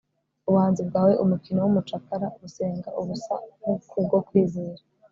[0.47, 3.35] Ubuhanzi bwawe umukino wumucakara gusenga ubusa
[3.89, 4.81] kubwo kwizera